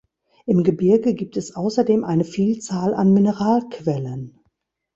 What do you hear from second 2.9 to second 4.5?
an Mineralquellen.